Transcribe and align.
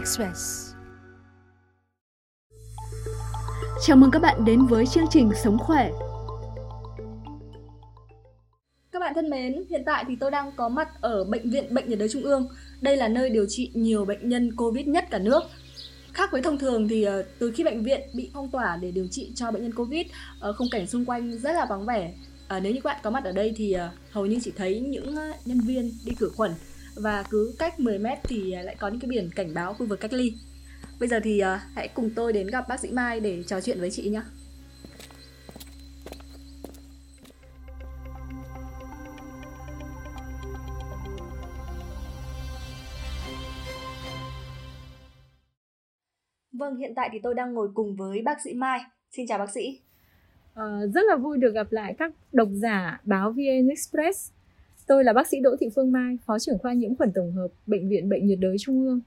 Express. 0.00 0.72
Chào 3.86 3.96
mừng 3.96 4.10
các 4.10 4.22
bạn 4.22 4.44
đến 4.44 4.66
với 4.66 4.86
chương 4.86 5.04
trình 5.10 5.30
Sống 5.44 5.58
khỏe. 5.58 5.90
Các 8.92 8.98
bạn 9.00 9.12
thân 9.14 9.30
mến, 9.30 9.64
hiện 9.70 9.82
tại 9.86 10.04
thì 10.08 10.16
tôi 10.16 10.30
đang 10.30 10.52
có 10.56 10.68
mặt 10.68 10.88
ở 11.00 11.24
Bệnh 11.24 11.50
viện 11.50 11.74
Bệnh 11.74 11.88
nhiệt 11.88 11.98
đới 11.98 12.08
Trung 12.08 12.22
ương. 12.22 12.48
Đây 12.80 12.96
là 12.96 13.08
nơi 13.08 13.30
điều 13.30 13.46
trị 13.48 13.70
nhiều 13.74 14.04
bệnh 14.04 14.28
nhân 14.28 14.56
Covid 14.56 14.86
nhất 14.86 15.04
cả 15.10 15.18
nước. 15.18 15.42
Khác 16.12 16.32
với 16.32 16.42
thông 16.42 16.58
thường 16.58 16.88
thì 16.88 17.02
ờ, 17.02 17.24
từ 17.38 17.52
khi 17.56 17.64
bệnh 17.64 17.82
viện 17.82 18.00
bị 18.14 18.30
phong 18.34 18.50
tỏa 18.50 18.76
để 18.76 18.90
điều 18.90 19.06
trị 19.10 19.32
cho 19.34 19.50
bệnh 19.50 19.62
nhân 19.62 19.74
Covid, 19.74 20.06
ở 20.40 20.52
khung 20.52 20.68
cảnh 20.70 20.86
xung 20.86 21.04
quanh 21.04 21.38
rất 21.38 21.52
là 21.52 21.66
vắng 21.70 21.86
vẻ. 21.86 22.14
À, 22.48 22.60
nếu 22.60 22.72
như 22.72 22.80
các 22.84 22.90
bạn 22.90 23.00
có 23.02 23.10
mặt 23.10 23.24
ở 23.24 23.32
đây 23.32 23.52
thì 23.56 23.76
hầu 24.10 24.26
như 24.26 24.38
chỉ 24.42 24.52
thấy 24.56 24.80
những 24.80 25.14
nhân 25.44 25.60
viên 25.60 25.92
đi 26.04 26.12
khử 26.18 26.30
khuẩn 26.36 26.50
và 26.94 27.24
cứ 27.30 27.54
cách 27.58 27.80
10 27.80 27.98
mét 27.98 28.18
thì 28.22 28.54
lại 28.62 28.76
có 28.78 28.88
những 28.88 29.00
cái 29.00 29.08
biển 29.08 29.30
cảnh 29.36 29.54
báo 29.54 29.74
khu 29.74 29.86
vực 29.86 30.00
cách 30.00 30.12
ly. 30.12 30.34
Bây 31.00 31.08
giờ 31.08 31.20
thì 31.24 31.42
uh, 31.42 31.60
hãy 31.74 31.88
cùng 31.88 32.10
tôi 32.16 32.32
đến 32.32 32.46
gặp 32.46 32.68
bác 32.68 32.80
sĩ 32.80 32.90
Mai 32.90 33.20
để 33.20 33.42
trò 33.42 33.60
chuyện 33.60 33.80
với 33.80 33.90
chị 33.90 34.10
nhé. 34.10 34.22
Vâng, 46.52 46.76
hiện 46.76 46.92
tại 46.96 47.08
thì 47.12 47.18
tôi 47.22 47.34
đang 47.34 47.54
ngồi 47.54 47.68
cùng 47.74 47.96
với 47.96 48.22
bác 48.22 48.40
sĩ 48.44 48.54
Mai. 48.54 48.80
Xin 49.10 49.26
chào 49.26 49.38
bác 49.38 49.50
sĩ. 49.50 49.80
À, 50.54 50.64
rất 50.94 51.04
là 51.08 51.16
vui 51.16 51.38
được 51.38 51.54
gặp 51.54 51.66
lại 51.72 51.94
các 51.98 52.12
độc 52.32 52.48
giả 52.52 53.00
báo 53.04 53.32
VN 53.32 53.68
Express. 53.68 54.32
Tôi 54.90 55.04
là 55.04 55.12
bác 55.12 55.28
sĩ 55.28 55.40
Đỗ 55.40 55.50
Thị 55.60 55.68
Phương 55.74 55.92
Mai, 55.92 56.16
Phó 56.26 56.38
trưởng 56.38 56.58
khoa 56.58 56.72
nhiễm 56.72 56.96
khuẩn 56.96 57.12
tổng 57.14 57.32
hợp 57.32 57.48
Bệnh 57.66 57.88
viện 57.88 58.08
Bệnh 58.08 58.26
nhiệt 58.26 58.38
đới 58.40 58.56
Trung 58.58 58.82
ương. 58.82 59.00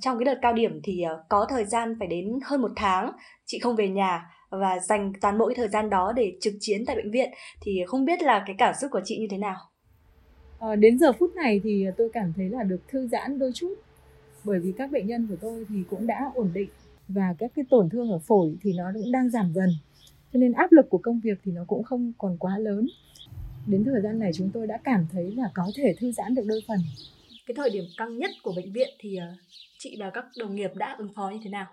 Trong 0.00 0.18
cái 0.18 0.24
đợt 0.24 0.38
cao 0.42 0.52
điểm 0.52 0.80
thì 0.84 1.02
ờ, 1.02 1.24
có 1.28 1.46
thời 1.50 1.64
gian 1.64 1.96
phải 1.98 2.08
đến 2.08 2.38
hơn 2.44 2.62
một 2.62 2.70
tháng, 2.76 3.12
chị 3.46 3.58
không 3.58 3.76
về 3.76 3.88
nhà 3.88 4.30
và 4.50 4.78
dành 4.78 5.12
toàn 5.20 5.38
bộ 5.38 5.46
cái 5.46 5.54
thời 5.54 5.68
gian 5.68 5.90
đó 5.90 6.12
để 6.16 6.32
trực 6.40 6.54
chiến 6.60 6.84
tại 6.86 6.96
bệnh 6.96 7.10
viện 7.10 7.30
thì 7.60 7.80
không 7.86 8.04
biết 8.04 8.22
là 8.22 8.44
cái 8.46 8.56
cảm 8.58 8.74
xúc 8.80 8.90
của 8.90 9.00
chị 9.04 9.18
như 9.18 9.26
thế 9.30 9.38
nào? 9.38 9.56
À, 10.58 10.76
đến 10.76 10.98
giờ 10.98 11.12
phút 11.12 11.34
này 11.34 11.60
thì 11.64 11.86
tôi 11.96 12.08
cảm 12.12 12.32
thấy 12.36 12.48
là 12.48 12.62
được 12.62 12.80
thư 12.88 13.06
giãn 13.06 13.38
đôi 13.38 13.50
chút 13.54 13.74
bởi 14.44 14.60
vì 14.60 14.72
các 14.72 14.90
bệnh 14.90 15.06
nhân 15.06 15.26
của 15.30 15.36
tôi 15.40 15.66
thì 15.68 15.82
cũng 15.90 16.06
đã 16.06 16.30
ổn 16.34 16.50
định 16.54 16.68
và 17.08 17.34
các 17.38 17.50
cái 17.54 17.64
tổn 17.70 17.88
thương 17.90 18.10
ở 18.10 18.18
phổi 18.18 18.56
thì 18.62 18.72
nó 18.76 18.84
cũng 18.94 19.12
đang 19.12 19.30
giảm 19.30 19.52
dần 19.54 19.70
cho 20.32 20.38
nên 20.38 20.52
áp 20.52 20.72
lực 20.72 20.90
của 20.90 20.98
công 20.98 21.20
việc 21.20 21.38
thì 21.44 21.52
nó 21.52 21.64
cũng 21.66 21.82
không 21.82 22.12
còn 22.18 22.36
quá 22.38 22.58
lớn 22.58 22.86
đến 23.66 23.84
thời 23.84 24.00
gian 24.00 24.18
này 24.18 24.30
chúng 24.34 24.50
tôi 24.54 24.66
đã 24.66 24.78
cảm 24.84 25.06
thấy 25.12 25.32
là 25.36 25.50
có 25.54 25.70
thể 25.76 25.94
thư 25.98 26.12
giãn 26.12 26.34
được 26.34 26.42
đôi 26.46 26.60
phần. 26.68 26.78
Cái 27.46 27.54
thời 27.56 27.70
điểm 27.70 27.84
căng 27.98 28.18
nhất 28.18 28.30
của 28.42 28.52
bệnh 28.56 28.72
viện 28.72 28.88
thì 29.00 29.16
ờ, 29.16 29.26
chị 29.78 29.96
và 30.00 30.10
các 30.10 30.24
đồng 30.38 30.54
nghiệp 30.54 30.70
đã 30.76 30.96
ứng 30.98 31.12
phó 31.14 31.30
như 31.30 31.38
thế 31.44 31.50
nào? 31.50 31.66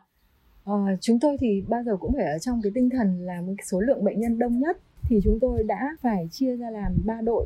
À, 0.66 0.74
chúng 1.02 1.20
tôi 1.20 1.38
thì 1.40 1.64
bao 1.68 1.84
giờ 1.84 1.98
cũng 1.98 2.14
phải 2.14 2.26
ở 2.26 2.40
trong 2.40 2.62
cái 2.64 2.72
tinh 2.76 2.90
thần 2.90 3.26
là 3.26 3.42
một 3.42 3.54
số 3.72 3.80
lượng 3.80 4.04
bệnh 4.04 4.20
nhân 4.20 4.40
đông 4.40 4.60
nhất 4.60 4.78
thì 5.04 5.20
chúng 5.24 5.40
tôi 5.42 5.64
đã 5.64 5.96
phải 6.02 6.28
chia 6.32 6.56
ra 6.56 6.70
làm 6.70 6.98
ba 7.06 7.22
đội. 7.22 7.46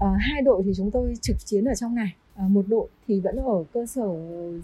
À, 0.00 0.08
hai 0.20 0.42
đội 0.42 0.62
thì 0.64 0.72
chúng 0.76 0.90
tôi 0.90 1.14
trực 1.22 1.36
chiến 1.44 1.64
ở 1.64 1.74
trong 1.74 1.94
ngày 1.94 2.14
À, 2.36 2.44
một 2.48 2.64
đội 2.68 2.86
thì 3.08 3.20
vẫn 3.20 3.36
ở 3.36 3.64
cơ 3.72 3.86
sở 3.86 4.08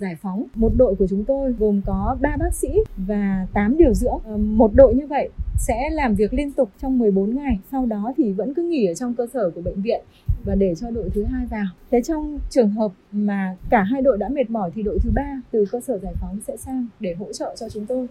giải 0.00 0.16
phóng. 0.22 0.44
Một 0.54 0.72
đội 0.76 0.94
của 0.94 1.06
chúng 1.10 1.24
tôi 1.24 1.52
gồm 1.52 1.80
có 1.86 2.16
3 2.20 2.36
bác 2.36 2.54
sĩ 2.54 2.68
và 2.96 3.46
8 3.52 3.76
điều 3.76 3.94
dưỡng. 3.94 4.18
À, 4.24 4.36
một 4.36 4.70
đội 4.74 4.94
như 4.94 5.06
vậy 5.06 5.28
sẽ 5.60 5.90
làm 5.90 6.14
việc 6.14 6.32
liên 6.32 6.52
tục 6.52 6.70
trong 6.82 6.98
14 6.98 7.36
ngày 7.36 7.58
sau 7.70 7.86
đó 7.86 8.12
thì 8.16 8.32
vẫn 8.32 8.54
cứ 8.54 8.62
nghỉ 8.62 8.86
ở 8.86 8.94
trong 8.94 9.14
cơ 9.14 9.26
sở 9.26 9.50
của 9.50 9.60
bệnh 9.60 9.82
viện 9.82 10.00
và 10.44 10.54
để 10.54 10.74
cho 10.74 10.90
đội 10.90 11.10
thứ 11.14 11.24
hai 11.24 11.46
vào. 11.46 11.64
Thế 11.90 12.02
trong 12.02 12.38
trường 12.50 12.70
hợp 12.70 12.92
mà 13.12 13.56
cả 13.70 13.82
hai 13.82 14.02
đội 14.02 14.18
đã 14.18 14.28
mệt 14.28 14.50
mỏi 14.50 14.70
thì 14.74 14.82
đội 14.82 14.98
thứ 15.02 15.10
ba 15.14 15.40
từ 15.50 15.64
cơ 15.70 15.80
sở 15.80 15.98
giải 15.98 16.12
phóng 16.20 16.38
sẽ 16.46 16.56
sang 16.56 16.86
để 17.00 17.14
hỗ 17.14 17.32
trợ 17.32 17.56
cho 17.58 17.68
chúng 17.68 17.86
tôi. 17.86 18.06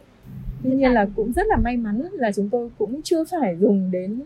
Tuy 0.64 0.72
nhiên 0.72 0.92
là 0.92 1.08
cũng 1.16 1.34
rất 1.34 1.48
là 1.48 1.58
may 1.58 1.78
mắn 1.78 2.02
là 2.12 2.32
chúng 2.32 2.50
tôi 2.50 2.70
cũng 2.78 3.02
chưa 3.02 3.24
phải 3.24 3.58
dùng 3.60 3.92
đến 3.92 4.22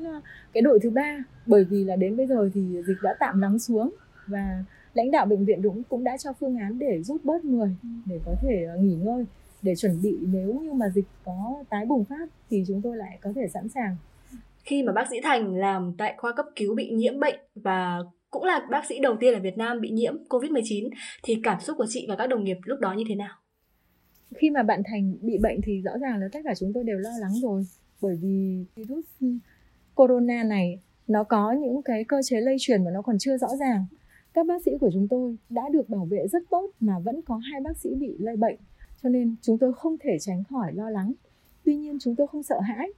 cái 0.53 0.61
đội 0.61 0.79
thứ 0.79 0.89
ba 0.89 1.23
bởi 1.45 1.63
vì 1.63 1.83
là 1.83 1.95
đến 1.95 2.17
bây 2.17 2.27
giờ 2.27 2.49
thì 2.53 2.61
dịch 2.87 2.97
đã 3.03 3.15
tạm 3.19 3.41
lắng 3.41 3.59
xuống 3.59 3.91
và 4.27 4.63
lãnh 4.93 5.11
đạo 5.11 5.25
bệnh 5.25 5.45
viện 5.45 5.61
cũng 5.63 5.83
cũng 5.89 6.03
đã 6.03 6.17
cho 6.17 6.33
phương 6.33 6.57
án 6.57 6.79
để 6.79 7.03
rút 7.03 7.25
bớt 7.25 7.45
người 7.45 7.75
để 8.05 8.19
có 8.25 8.35
thể 8.41 8.65
ờ, 8.69 8.77
nghỉ 8.77 8.95
ngơi 8.95 9.25
để 9.63 9.75
chuẩn 9.75 10.01
bị 10.01 10.17
nếu 10.21 10.53
như 10.53 10.73
mà 10.73 10.89
dịch 10.89 11.05
có 11.25 11.63
tái 11.69 11.85
bùng 11.85 12.05
phát 12.05 12.29
thì 12.49 12.63
chúng 12.67 12.81
tôi 12.81 12.97
lại 12.97 13.17
có 13.21 13.33
thể 13.35 13.47
sẵn 13.53 13.69
sàng. 13.69 13.95
Khi 14.63 14.83
mà 14.83 14.93
bác 14.93 15.07
sĩ 15.09 15.17
Thành 15.23 15.55
làm 15.55 15.93
tại 15.97 16.13
khoa 16.17 16.33
cấp 16.35 16.45
cứu 16.55 16.75
bị 16.75 16.89
nhiễm 16.91 17.19
bệnh 17.19 17.39
và 17.55 17.99
cũng 18.31 18.43
là 18.43 18.67
bác 18.71 18.85
sĩ 18.89 18.99
đầu 18.99 19.15
tiên 19.19 19.33
ở 19.33 19.39
Việt 19.39 19.57
Nam 19.57 19.81
bị 19.81 19.89
nhiễm 19.89 20.13
Covid-19 20.29 20.89
thì 21.23 21.39
cảm 21.43 21.61
xúc 21.61 21.77
của 21.77 21.85
chị 21.89 22.05
và 22.09 22.15
các 22.15 22.27
đồng 22.27 22.43
nghiệp 22.43 22.57
lúc 22.63 22.79
đó 22.79 22.93
như 22.97 23.03
thế 23.09 23.15
nào? 23.15 23.35
Khi 24.35 24.49
mà 24.49 24.63
bạn 24.63 24.81
Thành 24.85 25.15
bị 25.21 25.37
bệnh 25.41 25.59
thì 25.63 25.81
rõ 25.81 25.91
ràng 26.01 26.19
là 26.19 26.27
tất 26.31 26.39
cả 26.43 26.53
chúng 26.59 26.73
tôi 26.73 26.83
đều 26.83 26.97
lo 26.97 27.09
lắng 27.21 27.33
rồi 27.41 27.63
bởi 28.01 28.15
vì 28.21 28.65
virus 28.75 29.05
corona 29.95 30.43
này 30.43 30.79
nó 31.07 31.23
có 31.23 31.51
những 31.51 31.81
cái 31.81 32.03
cơ 32.03 32.17
chế 32.23 32.41
lây 32.41 32.55
truyền 32.59 32.83
mà 32.83 32.91
nó 32.93 33.01
còn 33.01 33.17
chưa 33.19 33.37
rõ 33.37 33.47
ràng. 33.59 33.85
Các 34.33 34.47
bác 34.47 34.63
sĩ 34.65 34.71
của 34.81 34.89
chúng 34.93 35.07
tôi 35.07 35.37
đã 35.49 35.61
được 35.71 35.89
bảo 35.89 36.05
vệ 36.05 36.27
rất 36.31 36.43
tốt 36.49 36.69
mà 36.79 36.99
vẫn 36.99 37.21
có 37.25 37.37
hai 37.37 37.61
bác 37.61 37.77
sĩ 37.77 37.89
bị 37.95 38.15
lây 38.19 38.35
bệnh 38.35 38.55
cho 39.03 39.09
nên 39.09 39.35
chúng 39.41 39.57
tôi 39.57 39.73
không 39.73 39.97
thể 39.99 40.17
tránh 40.19 40.43
khỏi 40.49 40.73
lo 40.73 40.89
lắng. 40.89 41.13
Tuy 41.65 41.75
nhiên 41.75 41.97
chúng 42.01 42.15
tôi 42.15 42.27
không 42.27 42.43
sợ 42.43 42.59
hãi. 42.59 42.89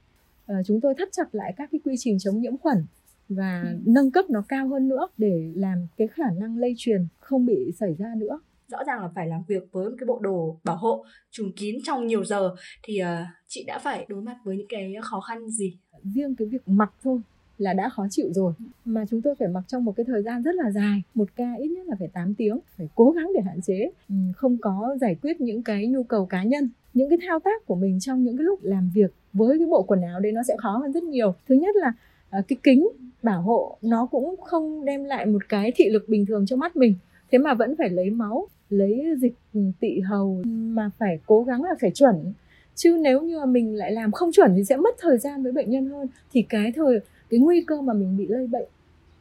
À, 0.46 0.62
chúng 0.66 0.80
tôi 0.80 0.94
thắt 0.98 1.08
chặt 1.12 1.34
lại 1.34 1.54
các 1.56 1.68
cái 1.72 1.80
quy 1.84 1.94
trình 1.98 2.18
chống 2.18 2.40
nhiễm 2.40 2.56
khuẩn 2.56 2.86
và 3.28 3.62
ừ. 3.62 3.78
nâng 3.86 4.10
cấp 4.10 4.30
nó 4.30 4.44
cao 4.48 4.68
hơn 4.68 4.88
nữa 4.88 5.08
để 5.18 5.52
làm 5.54 5.86
cái 5.96 6.08
khả 6.08 6.30
năng 6.38 6.58
lây 6.58 6.74
truyền 6.76 7.06
không 7.20 7.46
bị 7.46 7.72
xảy 7.78 7.94
ra 7.98 8.14
nữa. 8.16 8.40
Rõ 8.68 8.78
ràng 8.86 9.00
là 9.02 9.08
phải 9.14 9.26
làm 9.26 9.42
việc 9.48 9.72
với 9.72 9.90
một 9.90 9.96
cái 9.98 10.06
bộ 10.06 10.18
đồ 10.22 10.60
bảo 10.64 10.76
hộ 10.76 11.04
trùm 11.30 11.52
kín 11.56 11.76
trong 11.84 12.06
nhiều 12.06 12.24
giờ. 12.24 12.54
Thì 12.82 13.02
uh, 13.02 13.06
chị 13.46 13.64
đã 13.66 13.78
phải 13.78 14.06
đối 14.08 14.22
mặt 14.22 14.36
với 14.44 14.56
những 14.56 14.66
cái 14.68 14.94
khó 15.02 15.20
khăn 15.20 15.50
gì? 15.50 15.78
Riêng 16.14 16.34
cái 16.36 16.48
việc 16.48 16.68
mặc 16.68 16.94
thôi 17.02 17.20
là 17.58 17.72
đã 17.72 17.88
khó 17.88 18.06
chịu 18.10 18.32
rồi. 18.32 18.52
Mà 18.84 19.04
chúng 19.10 19.22
tôi 19.22 19.34
phải 19.34 19.48
mặc 19.48 19.64
trong 19.68 19.84
một 19.84 19.92
cái 19.96 20.04
thời 20.04 20.22
gian 20.22 20.42
rất 20.42 20.54
là 20.54 20.70
dài, 20.70 21.02
một 21.14 21.28
ca 21.36 21.54
ít 21.58 21.68
nhất 21.68 21.86
là 21.86 21.96
phải 21.98 22.08
8 22.08 22.34
tiếng, 22.34 22.58
phải 22.76 22.88
cố 22.94 23.10
gắng 23.10 23.30
để 23.34 23.40
hạn 23.40 23.60
chế. 23.62 23.90
Ừ, 24.08 24.14
không 24.36 24.56
có 24.60 24.96
giải 25.00 25.16
quyết 25.22 25.40
những 25.40 25.62
cái 25.62 25.86
nhu 25.86 26.02
cầu 26.02 26.26
cá 26.26 26.42
nhân. 26.42 26.68
Những 26.94 27.08
cái 27.08 27.18
thao 27.28 27.40
tác 27.40 27.66
của 27.66 27.74
mình 27.74 28.00
trong 28.00 28.24
những 28.24 28.36
cái 28.36 28.44
lúc 28.44 28.58
làm 28.62 28.90
việc 28.94 29.12
với 29.32 29.58
cái 29.58 29.66
bộ 29.66 29.82
quần 29.82 30.02
áo 30.02 30.20
đấy 30.20 30.32
nó 30.32 30.42
sẽ 30.42 30.56
khó 30.58 30.70
hơn 30.70 30.92
rất 30.92 31.02
nhiều. 31.02 31.34
Thứ 31.48 31.54
nhất 31.54 31.76
là 31.76 31.92
ờ, 32.30 32.42
cái 32.48 32.56
kính 32.62 32.88
bảo 33.22 33.42
hộ 33.42 33.78
nó 33.82 34.06
cũng 34.06 34.36
không 34.40 34.84
đem 34.84 35.04
lại 35.04 35.26
một 35.26 35.48
cái 35.48 35.72
thị 35.76 35.88
lực 35.88 36.08
bình 36.08 36.26
thường 36.26 36.46
cho 36.46 36.56
mắt 36.56 36.76
mình. 36.76 36.94
Thế 37.32 37.38
mà 37.38 37.54
vẫn 37.54 37.76
phải 37.76 37.90
lấy 37.90 38.10
máu, 38.10 38.48
lấy 38.70 39.04
dịch 39.18 39.34
ừ, 39.54 39.60
tị 39.80 40.00
hầu 40.00 40.42
mà 40.46 40.90
phải 40.98 41.18
cố 41.26 41.42
gắng 41.42 41.62
là 41.62 41.74
phải 41.80 41.90
chuẩn. 41.90 42.32
Chứ 42.74 42.98
nếu 43.00 43.22
như 43.22 43.38
mà 43.38 43.46
mình 43.46 43.74
lại 43.74 43.92
làm 43.92 44.12
không 44.12 44.32
chuẩn 44.32 44.52
thì 44.56 44.64
sẽ 44.64 44.76
mất 44.76 44.94
thời 44.98 45.18
gian 45.18 45.42
với 45.42 45.52
bệnh 45.52 45.70
nhân 45.70 45.86
hơn. 45.86 46.08
Thì 46.32 46.42
cái 46.48 46.72
thời 46.72 47.00
cái 47.30 47.40
nguy 47.40 47.64
cơ 47.66 47.80
mà 47.80 47.92
mình 47.92 48.16
bị 48.16 48.26
lây 48.28 48.46
bệnh 48.46 48.68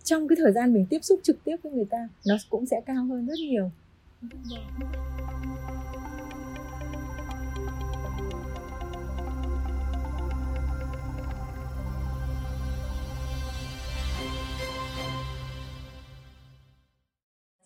trong 0.04 0.28
cái 0.28 0.36
thời 0.40 0.52
gian 0.52 0.74
mình 0.74 0.86
tiếp 0.90 1.00
xúc 1.02 1.20
trực 1.24 1.44
tiếp 1.44 1.56
với 1.64 1.72
người 1.72 1.86
ta 1.86 2.10
nó 2.28 2.36
cũng 2.50 2.66
sẽ 2.66 2.82
cao 2.86 3.06
hơn 3.06 3.26
rất 3.26 3.36
nhiều. 3.40 3.72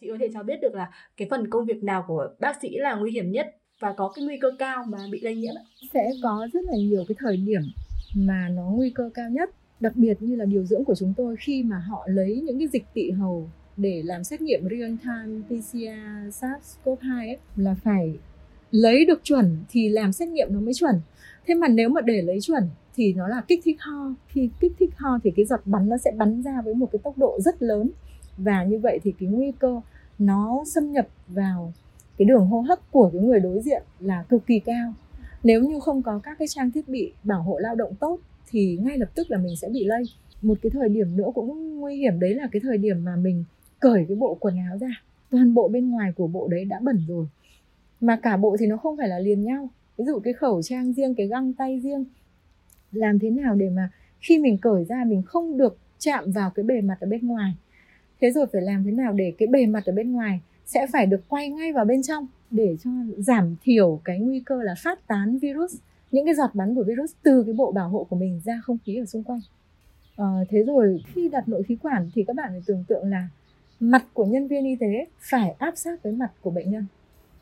Chị 0.02 0.08
có 0.10 0.18
thể 0.20 0.30
cho 0.34 0.44
biết 0.44 0.60
được 0.62 0.76
là 0.76 0.92
cái 1.18 1.28
phần 1.32 1.50
công 1.50 1.66
việc 1.66 1.84
nào 1.84 2.06
của 2.08 2.30
bác 2.40 2.62
sĩ 2.62 2.70
là 2.78 2.96
nguy 2.96 3.12
hiểm 3.12 3.32
nhất 3.32 3.56
và 3.80 3.94
có 3.98 4.12
cái 4.16 4.26
nguy 4.26 4.38
cơ 4.42 4.52
cao 4.60 4.84
mà 4.88 4.98
bị 5.12 5.20
lây 5.22 5.36
nhiễm 5.36 5.54
sẽ 5.94 6.12
có 6.24 6.48
rất 6.54 6.64
là 6.64 6.78
nhiều 6.78 7.04
cái 7.08 7.16
thời 7.20 7.38
điểm 7.38 7.62
mà 8.16 8.50
nó 8.56 8.64
nguy 8.64 8.90
cơ 8.90 9.10
cao 9.14 9.30
nhất 9.30 9.50
đặc 9.80 9.96
biệt 9.96 10.22
như 10.22 10.36
là 10.36 10.46
điều 10.46 10.64
dưỡng 10.64 10.86
của 10.86 10.96
chúng 10.96 11.14
tôi 11.18 11.36
khi 11.40 11.64
mà 11.64 11.78
họ 11.78 12.04
lấy 12.08 12.42
những 12.46 12.60
cái 12.60 12.68
dịch 12.68 12.86
tị 12.94 13.12
hầu 13.12 13.50
để 13.78 14.02
làm 14.06 14.24
xét 14.24 14.42
nghiệm 14.42 14.64
real 14.70 14.96
time 15.04 15.42
PCR 15.48 16.44
SARS-CoV-2 16.44 17.28
ấy, 17.28 17.38
là 17.56 17.76
phải 17.84 18.14
lấy 18.72 19.06
được 19.06 19.24
chuẩn 19.24 19.58
thì 19.70 19.90
làm 19.90 20.12
xét 20.12 20.30
nghiệm 20.30 20.48
nó 20.52 20.60
mới 20.60 20.74
chuẩn. 20.74 20.96
Thế 21.48 21.54
mà 21.54 21.68
nếu 21.68 21.90
mà 21.90 22.02
để 22.02 22.22
lấy 22.22 22.42
chuẩn 22.42 22.70
thì 22.96 23.14
nó 23.14 23.28
là 23.28 23.42
kích 23.48 23.60
thích 23.64 23.78
ho. 23.80 24.14
Khi 24.28 24.50
kích 24.60 24.74
thích 24.80 24.90
ho 24.98 25.20
thì 25.24 25.32
cái 25.36 25.46
giọt 25.46 25.62
bắn 25.66 25.90
nó 25.90 25.98
sẽ 25.98 26.12
bắn 26.18 26.42
ra 26.42 26.62
với 26.62 26.74
một 26.74 26.90
cái 26.92 27.00
tốc 27.04 27.18
độ 27.18 27.40
rất 27.42 27.62
lớn 27.62 27.90
và 28.38 28.64
như 28.64 28.80
vậy 28.80 29.00
thì 29.04 29.14
cái 29.20 29.30
nguy 29.30 29.52
cơ 29.60 29.82
nó 30.20 30.64
xâm 30.66 30.92
nhập 30.92 31.08
vào 31.28 31.74
cái 32.18 32.26
đường 32.26 32.48
hô 32.48 32.62
hấp 32.62 32.92
của 32.92 33.10
cái 33.14 33.22
người 33.22 33.40
đối 33.40 33.62
diện 33.62 33.84
là 34.00 34.24
cực 34.30 34.46
kỳ 34.46 34.60
cao. 34.60 34.94
Nếu 35.44 35.62
như 35.62 35.80
không 35.80 36.02
có 36.02 36.20
các 36.24 36.38
cái 36.40 36.48
trang 36.48 36.72
thiết 36.72 36.90
bị 36.90 37.14
bảo 37.24 37.44
hộ 37.44 37.58
lao 37.60 37.76
động 37.76 37.96
tốt 37.96 38.20
thì 38.50 38.78
ngay 38.82 38.98
lập 38.98 39.10
tức 39.16 39.32
là 39.32 39.38
mình 39.38 39.56
sẽ 39.56 39.70
bị 39.70 39.84
lây. 39.84 40.04
Một 40.42 40.58
cái 40.62 40.70
thời 40.70 40.90
điểm 40.90 41.18
nữa 41.18 41.32
cũng 41.36 41.80
nguy 41.80 41.96
hiểm, 41.96 42.20
đấy 42.20 42.36
là 42.36 42.48
cái 42.52 42.60
thời 42.60 42.78
điểm 42.78 43.04
mà 43.04 43.16
mình 43.16 43.44
cởi 43.80 44.06
cái 44.08 44.18
bộ 44.18 44.38
quần 44.40 44.58
áo 44.58 44.78
ra. 44.78 45.02
Toàn 45.30 45.54
bộ 45.54 45.68
bên 45.68 45.90
ngoài 45.90 46.12
của 46.16 46.28
bộ 46.28 46.48
đấy 46.48 46.66
đã 46.66 46.80
bẩn 46.82 47.00
rồi. 47.08 47.26
Mà 48.02 48.16
cả 48.16 48.38
bộ 48.38 48.58
thì 48.60 48.68
nó 48.68 48.78
không 48.78 48.98
phải 48.98 49.08
là 49.08 49.20
liền 49.20 49.44
nhau. 49.44 49.70
Ví 49.98 50.06
dụ 50.06 50.20
cái 50.20 50.34
khẩu 50.34 50.62
trang 50.62 50.94
riêng, 50.94 51.16
cái 51.16 51.28
găng 51.28 51.54
tay 51.54 51.80
riêng. 51.80 52.06
Làm 52.92 53.20
thế 53.20 53.30
nào 53.30 53.56
để 53.56 53.70
mà 53.70 53.90
khi 54.20 54.40
mình 54.40 54.58
cởi 54.58 54.86
ra 54.86 55.04
mình 55.08 55.22
không 55.22 55.58
được 55.58 55.78
chạm 56.00 56.32
vào 56.32 56.50
cái 56.50 56.64
bề 56.64 56.82
mặt 56.82 56.98
ở 57.00 57.08
bên 57.08 57.28
ngoài? 57.28 57.54
Thế 58.22 58.32
rồi 58.32 58.46
phải 58.54 58.62
làm 58.62 58.84
thế 58.84 58.92
nào 58.92 59.14
để 59.14 59.34
cái 59.38 59.48
bề 59.48 59.66
mặt 59.66 59.86
ở 59.86 59.94
bên 59.94 60.12
ngoài 60.12 60.40
sẽ 60.66 60.88
phải 60.92 61.06
được 61.06 61.22
quay 61.30 61.50
ngay 61.50 61.74
vào 61.74 61.86
bên 61.86 62.04
trong 62.04 62.28
để 62.52 62.78
cho 62.84 62.90
giảm 63.18 63.56
thiểu 63.64 64.02
cái 64.04 64.20
nguy 64.20 64.40
cơ 64.40 64.64
là 64.64 64.76
phát 64.84 65.08
tán 65.08 65.40
virus? 65.40 65.76
Những 66.12 66.26
cái 66.26 66.36
giọt 66.36 66.56
bắn 66.56 66.76
của 66.76 66.84
virus 66.84 67.12
từ 67.24 67.44
cái 67.44 67.54
bộ 67.54 67.72
bảo 67.72 67.90
hộ 67.90 68.04
của 68.04 68.16
mình 68.16 68.42
ra 68.46 68.62
không 68.64 68.78
khí 68.86 68.98
ở 68.98 69.06
xung 69.06 69.24
quanh. 69.24 69.40
À, 70.16 70.26
thế 70.50 70.64
rồi 70.64 71.04
khi 71.14 71.30
đặt 71.30 71.50
nội 71.50 71.64
khí 71.64 71.78
quản 71.82 72.10
thì 72.14 72.24
các 72.28 72.36
bạn 72.36 72.50
phải 72.50 72.62
tưởng 72.66 72.84
tượng 72.88 73.10
là 73.10 73.30
mặt 73.80 74.06
của 74.14 74.26
nhân 74.26 74.48
viên 74.48 74.66
y 74.66 74.76
tế 74.76 75.06
phải 75.20 75.52
áp 75.52 75.74
sát 75.76 76.04
với 76.04 76.14
mặt 76.14 76.32
của 76.42 76.52
bệnh 76.52 76.72
nhân. 76.72 76.86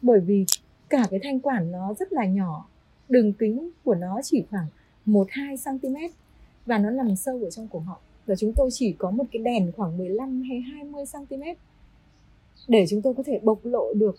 Bởi 0.02 0.20
vì 0.20 0.46
cả 0.90 1.04
cái 1.10 1.20
thanh 1.24 1.40
quản 1.40 1.72
nó 1.72 1.94
rất 1.94 2.14
là 2.14 2.26
nhỏ 2.26 2.68
đường 3.10 3.34
kính 3.34 3.70
của 3.84 3.96
nó 3.96 4.20
chỉ 4.24 4.44
khoảng 4.50 4.68
1-2 5.06 5.80
cm 5.80 5.96
và 6.66 6.78
nó 6.78 6.90
nằm 6.90 7.16
sâu 7.16 7.40
ở 7.44 7.50
trong 7.50 7.68
cổ 7.68 7.80
họng. 7.80 8.00
Và 8.26 8.36
chúng 8.36 8.54
tôi 8.56 8.70
chỉ 8.74 8.96
có 8.98 9.12
một 9.12 9.24
cái 9.32 9.42
đèn 9.42 9.72
khoảng 9.72 9.98
15 9.98 10.42
hay 10.42 10.62
20 10.62 11.06
cm 11.14 11.44
để 12.68 12.86
chúng 12.90 13.02
tôi 13.02 13.14
có 13.14 13.24
thể 13.24 13.40
bộc 13.44 13.60
lộ 13.64 13.94
được 13.94 14.16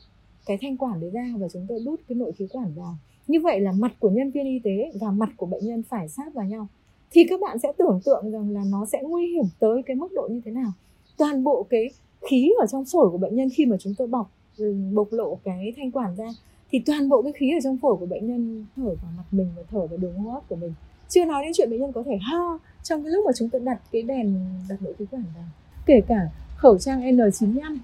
cái 0.46 0.58
thanh 0.60 0.76
quản 0.76 1.00
đấy 1.00 1.10
ra 1.10 1.32
và 1.38 1.48
chúng 1.52 1.66
tôi 1.68 1.80
đút 1.84 2.00
cái 2.08 2.16
nội 2.16 2.32
khí 2.32 2.46
quản 2.50 2.74
vào 2.74 2.96
như 3.28 3.40
vậy 3.40 3.60
là 3.60 3.72
mặt 3.72 3.92
của 4.00 4.10
nhân 4.10 4.30
viên 4.30 4.46
y 4.46 4.58
tế 4.64 4.92
và 5.00 5.10
mặt 5.10 5.28
của 5.36 5.46
bệnh 5.46 5.66
nhân 5.66 5.82
phải 5.82 6.08
sát 6.08 6.34
vào 6.34 6.44
nhau. 6.44 6.68
Thì 7.10 7.26
các 7.30 7.40
bạn 7.40 7.58
sẽ 7.58 7.72
tưởng 7.78 8.00
tượng 8.04 8.30
rằng 8.30 8.50
là 8.50 8.62
nó 8.70 8.86
sẽ 8.86 9.02
nguy 9.02 9.26
hiểm 9.26 9.44
tới 9.58 9.82
cái 9.86 9.96
mức 9.96 10.08
độ 10.14 10.28
như 10.30 10.40
thế 10.44 10.50
nào. 10.50 10.72
Toàn 11.16 11.44
bộ 11.44 11.66
cái 11.70 11.90
khí 12.30 12.52
ở 12.60 12.66
trong 12.66 12.84
phổi 12.84 13.10
của 13.10 13.18
bệnh 13.18 13.36
nhân 13.36 13.48
khi 13.54 13.66
mà 13.66 13.76
chúng 13.80 13.94
tôi 13.98 14.08
bọc 14.08 14.30
ừ, 14.58 14.74
bộc 14.94 15.12
lộ 15.12 15.38
cái 15.44 15.72
thanh 15.76 15.90
quản 15.90 16.16
ra, 16.16 16.28
thì 16.70 16.82
toàn 16.86 17.08
bộ 17.08 17.22
cái 17.22 17.32
khí 17.32 17.52
ở 17.56 17.60
trong 17.64 17.76
phổi 17.76 17.96
của 17.96 18.06
bệnh 18.06 18.26
nhân 18.26 18.66
thở 18.76 18.82
vào 18.82 19.12
mặt 19.16 19.24
mình 19.30 19.48
và 19.56 19.62
thở 19.70 19.86
vào 19.86 19.98
đường 19.98 20.14
hô 20.14 20.30
hấp 20.30 20.48
của 20.48 20.56
mình. 20.56 20.72
Chưa 21.08 21.24
nói 21.24 21.44
đến 21.44 21.52
chuyện 21.54 21.70
bệnh 21.70 21.80
nhân 21.80 21.92
có 21.92 22.02
thể 22.02 22.16
ho 22.16 22.58
trong 22.82 23.02
cái 23.02 23.12
lúc 23.12 23.24
mà 23.26 23.32
chúng 23.36 23.48
tôi 23.48 23.60
đặt 23.60 23.80
cái 23.92 24.02
đèn, 24.02 24.34
đặt 24.68 24.82
nội 24.82 24.94
khí 24.98 25.04
quản 25.10 25.24
vào. 25.34 25.44
Kể 25.86 26.00
cả 26.08 26.28
khẩu 26.56 26.78
trang 26.78 27.00
N95 27.00 27.78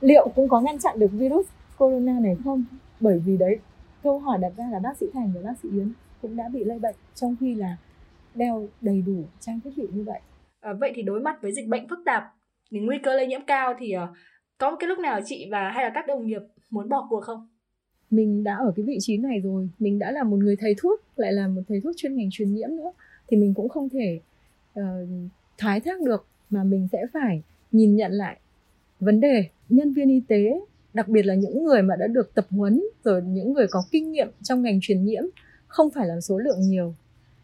liệu 0.00 0.28
cũng 0.34 0.48
có 0.48 0.60
ngăn 0.60 0.78
chặn 0.78 0.98
được 0.98 1.10
virus 1.12 1.46
corona 1.78 2.20
này 2.20 2.36
không? 2.44 2.64
Bởi 3.00 3.18
vì 3.18 3.36
đấy 3.36 3.58
câu 4.04 4.18
hỏi 4.18 4.38
đặt 4.38 4.52
ra 4.56 4.68
là 4.72 4.78
bác 4.78 4.96
sĩ 4.96 5.06
Thành 5.12 5.32
và 5.34 5.40
bác 5.44 5.58
sĩ 5.62 5.68
Yến 5.72 5.92
cũng 6.22 6.36
đã 6.36 6.48
bị 6.48 6.64
lây 6.64 6.78
bệnh 6.78 6.94
trong 7.14 7.36
khi 7.40 7.54
là 7.54 7.76
đeo 8.34 8.68
đầy 8.80 9.02
đủ 9.06 9.24
trang 9.40 9.60
thiết 9.60 9.70
bị 9.76 9.86
như 9.92 10.04
vậy. 10.04 10.20
À, 10.60 10.72
vậy 10.72 10.92
thì 10.94 11.02
đối 11.02 11.20
mặt 11.20 11.38
với 11.42 11.52
dịch 11.52 11.68
bệnh 11.68 11.88
phức 11.88 11.98
tạp 12.04 12.34
thì 12.70 12.80
nguy 12.80 12.96
cơ 13.02 13.14
lây 13.14 13.26
nhiễm 13.26 13.40
cao 13.46 13.74
thì 13.78 13.94
uh, 13.96 14.16
có 14.58 14.70
một 14.70 14.76
cái 14.80 14.88
lúc 14.88 14.98
nào 14.98 15.20
chị 15.24 15.48
và 15.50 15.70
hay 15.70 15.84
là 15.84 15.90
các 15.94 16.06
đồng 16.06 16.26
nghiệp 16.26 16.42
muốn 16.70 16.88
bỏ 16.88 17.06
cuộc 17.10 17.20
không? 17.20 17.48
Mình 18.10 18.44
đã 18.44 18.56
ở 18.56 18.72
cái 18.76 18.84
vị 18.86 18.96
trí 19.00 19.16
này 19.16 19.40
rồi 19.40 19.68
mình 19.78 19.98
đã 19.98 20.10
là 20.10 20.22
một 20.22 20.36
người 20.36 20.56
thầy 20.60 20.74
thuốc 20.78 21.00
lại 21.16 21.32
là 21.32 21.48
một 21.48 21.62
thầy 21.68 21.80
thuốc 21.84 21.92
chuyên 21.96 22.16
ngành 22.16 22.28
truyền 22.32 22.54
nhiễm 22.54 22.68
nữa 22.76 22.92
thì 23.28 23.36
mình 23.36 23.54
cũng 23.54 23.68
không 23.68 23.88
thể 23.88 24.20
uh, 24.80 24.84
thoái 25.58 25.80
thác 25.80 26.00
được 26.00 26.26
mà 26.50 26.64
mình 26.64 26.88
sẽ 26.92 27.06
phải 27.12 27.42
nhìn 27.72 27.96
nhận 27.96 28.12
lại 28.12 28.40
vấn 29.00 29.20
đề 29.20 29.48
nhân 29.68 29.92
viên 29.92 30.08
y 30.08 30.22
tế 30.28 30.60
đặc 30.94 31.08
biệt 31.08 31.22
là 31.22 31.34
những 31.34 31.64
người 31.64 31.82
mà 31.82 31.96
đã 31.96 32.06
được 32.06 32.34
tập 32.34 32.46
huấn 32.50 32.84
rồi 33.04 33.22
những 33.22 33.52
người 33.52 33.66
có 33.70 33.82
kinh 33.90 34.12
nghiệm 34.12 34.28
trong 34.42 34.62
ngành 34.62 34.78
truyền 34.82 35.04
nhiễm 35.04 35.24
không 35.66 35.90
phải 35.90 36.06
là 36.06 36.20
số 36.20 36.38
lượng 36.38 36.60
nhiều. 36.60 36.94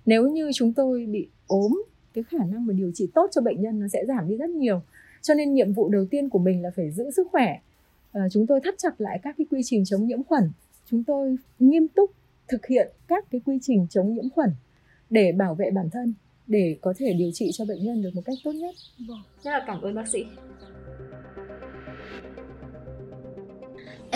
Nếu 0.06 0.29
như 0.29 0.50
chúng 0.55 0.73
tôi 0.73 1.06
bị 1.06 1.29
ốm 1.47 1.82
cái 2.14 2.25
khả 2.25 2.38
năng 2.38 2.67
mà 2.67 2.75
điều 2.75 2.93
trị 2.94 3.08
tốt 3.14 3.31
cho 3.32 3.41
bệnh 3.41 3.62
nhân 3.62 3.81
nó 3.81 3.88
sẽ 3.88 4.05
giảm 4.08 4.29
đi 4.29 4.37
rất 4.37 4.50
nhiều. 4.50 4.82
Cho 5.23 5.35
nên 5.35 5.55
nhiệm 5.55 5.73
vụ 5.73 5.88
đầu 5.88 6.05
tiên 6.11 6.29
của 6.29 6.38
mình 6.38 6.62
là 6.62 6.70
phải 6.76 6.91
giữ 6.91 7.11
sức 7.11 7.29
khỏe. 7.31 7.61
À, 8.12 8.29
chúng 8.32 8.47
tôi 8.47 8.61
thắt 8.64 8.75
chặt 8.79 9.00
lại 9.00 9.20
các 9.23 9.35
cái 9.38 9.47
quy 9.50 9.61
trình 9.64 9.85
chống 9.85 10.06
nhiễm 10.06 10.23
khuẩn. 10.23 10.50
Chúng 10.91 11.05
tôi 11.05 11.37
nghiêm 11.58 11.88
túc 11.88 12.11
thực 12.49 12.67
hiện 12.67 12.88
các 13.08 13.25
cái 13.31 13.41
quy 13.47 13.58
trình 13.62 13.87
chống 13.91 14.14
nhiễm 14.14 14.31
khuẩn 14.31 14.50
để 15.11 15.32
bảo 15.32 15.55
vệ 15.55 15.70
bản 15.70 15.91
thân 15.91 16.14
để 16.47 16.76
có 16.81 16.94
thể 16.97 17.12
điều 17.12 17.31
trị 17.35 17.50
cho 17.52 17.64
bệnh 17.64 17.85
nhân 17.85 18.02
được 18.02 18.11
một 18.14 18.23
cách 18.25 18.38
tốt 18.44 18.52
nhất. 18.52 18.75
Vâng, 19.08 19.23
rất 19.44 19.50
là 19.50 19.64
cảm 19.67 19.82
ơn 19.82 19.94
bác 19.94 20.08
sĩ. 20.08 20.25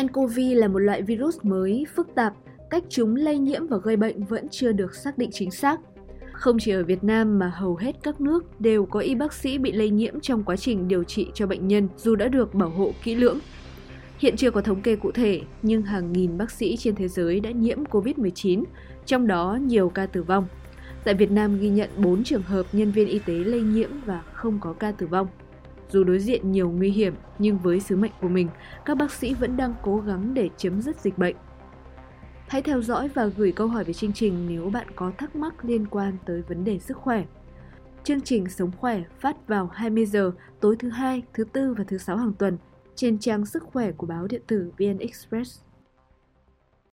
nCoV 0.02 0.38
là 0.38 0.68
một 0.68 0.78
loại 0.78 1.02
virus 1.02 1.38
mới, 1.42 1.86
phức 1.94 2.14
tạp, 2.14 2.34
cách 2.70 2.84
chúng 2.88 3.16
lây 3.16 3.38
nhiễm 3.38 3.66
và 3.66 3.76
gây 3.76 3.96
bệnh 3.96 4.24
vẫn 4.24 4.48
chưa 4.50 4.72
được 4.72 4.94
xác 4.94 5.18
định 5.18 5.30
chính 5.32 5.50
xác. 5.50 5.80
Không 6.32 6.58
chỉ 6.60 6.72
ở 6.72 6.84
Việt 6.84 7.04
Nam 7.04 7.38
mà 7.38 7.52
hầu 7.54 7.76
hết 7.76 7.96
các 8.02 8.20
nước 8.20 8.60
đều 8.60 8.86
có 8.86 9.00
y 9.00 9.14
bác 9.14 9.32
sĩ 9.32 9.58
bị 9.58 9.72
lây 9.72 9.90
nhiễm 9.90 10.20
trong 10.20 10.44
quá 10.44 10.56
trình 10.56 10.88
điều 10.88 11.04
trị 11.04 11.26
cho 11.34 11.46
bệnh 11.46 11.68
nhân 11.68 11.88
dù 11.96 12.16
đã 12.16 12.28
được 12.28 12.54
bảo 12.54 12.70
hộ 12.70 12.92
kỹ 13.02 13.14
lưỡng. 13.14 13.38
Hiện 14.18 14.36
chưa 14.36 14.50
có 14.50 14.60
thống 14.60 14.82
kê 14.82 14.96
cụ 14.96 15.10
thể, 15.10 15.40
nhưng 15.62 15.82
hàng 15.82 16.12
nghìn 16.12 16.38
bác 16.38 16.50
sĩ 16.50 16.76
trên 16.76 16.94
thế 16.94 17.08
giới 17.08 17.40
đã 17.40 17.50
nhiễm 17.50 17.84
COVID-19, 17.84 18.64
trong 19.06 19.26
đó 19.26 19.58
nhiều 19.62 19.88
ca 19.88 20.06
tử 20.06 20.22
vong. 20.22 20.46
Tại 21.04 21.14
Việt 21.14 21.30
Nam 21.30 21.58
ghi 21.58 21.68
nhận 21.68 21.90
4 21.96 22.24
trường 22.24 22.42
hợp 22.42 22.66
nhân 22.72 22.90
viên 22.90 23.08
y 23.08 23.18
tế 23.18 23.34
lây 23.34 23.60
nhiễm 23.60 23.90
và 24.06 24.22
không 24.32 24.58
có 24.60 24.72
ca 24.72 24.92
tử 24.92 25.06
vong. 25.06 25.26
Dù 25.88 26.04
đối 26.04 26.18
diện 26.18 26.52
nhiều 26.52 26.70
nguy 26.70 26.90
hiểm, 26.90 27.14
nhưng 27.38 27.58
với 27.58 27.80
sứ 27.80 27.96
mệnh 27.96 28.12
của 28.20 28.28
mình, 28.28 28.48
các 28.84 28.96
bác 28.96 29.12
sĩ 29.12 29.34
vẫn 29.34 29.56
đang 29.56 29.74
cố 29.82 29.98
gắng 29.98 30.34
để 30.34 30.50
chấm 30.56 30.82
dứt 30.82 31.00
dịch 31.00 31.18
bệnh. 31.18 31.36
Hãy 32.48 32.62
theo 32.62 32.82
dõi 32.82 33.08
và 33.08 33.26
gửi 33.26 33.52
câu 33.52 33.68
hỏi 33.68 33.84
về 33.84 33.92
chương 33.92 34.12
trình 34.12 34.46
nếu 34.48 34.70
bạn 34.70 34.86
có 34.96 35.12
thắc 35.18 35.36
mắc 35.36 35.64
liên 35.64 35.86
quan 35.86 36.16
tới 36.26 36.42
vấn 36.42 36.64
đề 36.64 36.78
sức 36.78 36.96
khỏe. 36.96 37.24
Chương 38.04 38.20
trình 38.20 38.48
Sống 38.48 38.70
khỏe 38.78 39.02
phát 39.20 39.48
vào 39.48 39.66
20 39.66 40.06
giờ 40.06 40.32
tối 40.60 40.76
thứ 40.78 40.88
hai, 40.88 41.22
thứ 41.34 41.44
tư 41.44 41.74
và 41.78 41.84
thứ 41.88 41.98
sáu 41.98 42.16
hàng 42.16 42.32
tuần 42.32 42.58
trên 42.94 43.18
trang 43.18 43.46
sức 43.46 43.62
khỏe 43.62 43.92
của 43.92 44.06
báo 44.06 44.26
điện 44.26 44.42
tử 44.46 44.72
VN 44.78 44.98
Express. 44.98 45.60